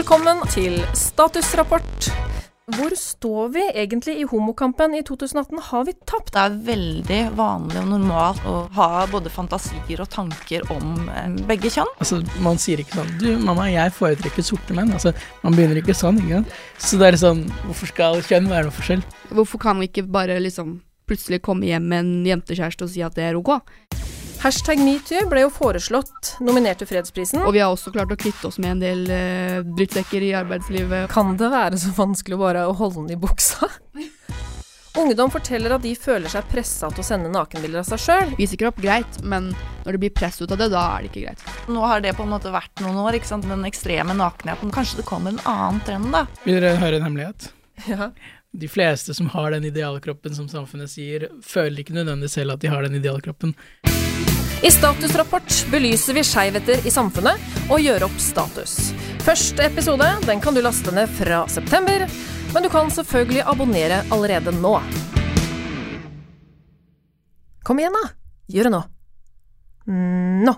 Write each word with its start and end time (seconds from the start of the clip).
Velkommen 0.00 0.38
til 0.48 0.78
statusrapport. 0.96 2.06
Hvor 2.72 2.94
står 2.96 3.50
vi 3.52 3.64
egentlig 3.82 4.14
i 4.22 4.24
homokampen 4.30 4.94
i 4.96 5.02
2018? 5.04 5.58
Har 5.66 5.84
vi 5.84 5.92
tapt? 6.08 6.30
Det 6.32 6.40
er 6.40 6.56
veldig 6.70 7.18
vanlig 7.36 7.82
og 7.82 7.90
normalt 7.90 8.46
å 8.48 8.54
ha 8.78 8.86
både 9.12 9.28
fantasier 9.28 10.00
og 10.00 10.08
tanker 10.08 10.64
om 10.72 11.10
eh, 11.12 11.36
begge 11.50 11.68
kjønn. 11.74 11.92
Altså, 12.00 12.22
Man 12.40 12.56
sier 12.56 12.80
ikke 12.80 13.02
sånn 13.02 13.12
'du, 13.20 13.28
mamma, 13.44 13.68
jeg 13.68 13.92
foretrekker 13.98 14.48
sorte 14.48 14.72
menn'. 14.72 14.96
Altså, 14.96 15.12
Man 15.44 15.52
begynner 15.52 15.82
ikke 15.82 15.92
sånn. 15.92 16.16
ikke 16.24 16.40
sant? 16.40 16.56
Så 16.78 16.96
det 16.96 17.10
er 17.10 17.20
sånn 17.20 17.44
Hvorfor 17.66 17.92
skal 17.92 18.24
kjønn 18.24 18.48
være 18.48 18.70
noe 18.70 18.78
forskjell? 18.80 19.04
Hvorfor 19.36 19.60
kan 19.60 19.84
vi 19.84 19.92
ikke 19.92 20.08
bare 20.08 20.40
liksom 20.40 20.78
plutselig 21.04 21.42
komme 21.44 21.68
hjem 21.68 21.92
med 21.92 22.06
en 22.06 22.24
jentekjæreste 22.24 22.88
og 22.88 22.94
si 22.96 23.04
at 23.04 23.20
det 23.20 23.28
er 23.28 23.36
ok? 23.36 23.60
Hashtag 24.40 24.78
metoo 24.80 25.26
ble 25.28 25.42
jo 25.42 25.50
foreslått 25.52 26.38
nominert 26.40 26.80
til 26.80 26.88
fredsprisen. 26.88 27.42
Og 27.44 27.52
vi 27.52 27.60
har 27.60 27.68
også 27.74 27.90
klart 27.92 28.12
å 28.14 28.16
kvitte 28.16 28.48
oss 28.48 28.56
med 28.62 28.72
en 28.72 28.80
del 28.80 29.02
eh, 29.12 29.58
drittsekker 29.76 30.24
i 30.24 30.30
arbeidslivet. 30.38 31.10
Kan 31.12 31.34
det 31.36 31.50
være 31.52 31.76
så 31.82 31.92
vanskelig 31.92 32.38
å 32.38 32.40
bare 32.40 32.62
holde 32.78 33.02
den 33.02 33.18
i 33.18 33.20
buksa? 33.20 33.68
Ungdom 34.98 35.28
forteller 35.30 35.76
at 35.76 35.84
de 35.84 35.92
føler 35.92 36.32
seg 36.32 36.48
pressa 36.48 36.88
til 36.88 37.04
å 37.04 37.06
sende 37.06 37.28
nakenbilder 37.30 37.82
av 37.82 37.90
seg 37.92 38.00
sjøl. 38.06 38.32
Vi 38.40 38.48
sikker 38.48 38.70
opp 38.70 38.80
greit, 38.80 39.20
men 39.20 39.52
når 39.84 39.92
det 39.92 40.02
blir 40.06 40.16
press 40.16 40.40
ut 40.40 40.48
av 40.48 40.56
det, 40.56 40.70
da 40.72 40.86
er 40.94 41.04
det 41.04 41.12
ikke 41.12 41.26
greit. 41.28 41.44
Nå 41.68 41.84
har 41.84 42.00
det 42.00 42.16
på 42.16 42.24
en 42.24 42.32
måte 42.32 42.54
vært 42.54 42.80
noen 42.80 42.96
år, 43.04 43.20
ikke 43.20 43.28
sant? 43.28 43.44
den 43.44 43.68
ekstreme 43.68 44.16
nakenheten. 44.16 44.72
Kanskje 44.72 45.02
det 45.02 45.08
kommer 45.10 45.36
en 45.36 45.44
annen 45.44 45.84
trend, 45.84 46.08
da. 46.16 46.24
Vil 46.48 46.56
dere 46.56 46.80
høre 46.80 46.96
en 46.96 47.10
hemmelighet? 47.10 47.52
Ja. 47.92 48.10
De 48.52 48.72
fleste 48.72 49.14
som 49.14 49.28
har 49.36 49.52
den 49.54 49.68
idealkroppen 49.68 50.34
som 50.34 50.48
samfunnet 50.50 50.90
sier, 50.90 51.28
føler 51.44 51.84
ikke 51.84 51.94
nødvendigvis 52.00 52.40
selv 52.40 52.56
at 52.56 52.64
de 52.64 52.72
har 52.72 52.88
den 52.88 52.98
idealkroppen. 52.98 53.54
I 54.62 54.70
Statusrapport 54.70 55.66
belyser 55.72 56.12
vi 56.12 56.20
skeivheter 56.24 56.82
i 56.84 56.90
samfunnet 56.92 57.40
og 57.72 57.80
gjør 57.80 58.04
opp 58.04 58.18
status. 58.20 58.90
Første 59.24 59.64
episode 59.64 60.04
den 60.26 60.42
kan 60.44 60.52
du 60.52 60.60
laste 60.60 60.92
ned 60.92 61.08
fra 61.16 61.46
september, 61.48 62.04
men 62.52 62.66
du 62.66 62.68
kan 62.68 62.92
selvfølgelig 62.92 63.46
abonnere 63.48 64.02
allerede 64.12 64.52
nå. 64.58 64.74
Kom 67.64 67.80
igjen, 67.80 67.96
da! 67.96 68.12
Gjør 68.52 68.68
det 68.68 68.74
nå. 68.74 68.82
Nå! 70.44 70.54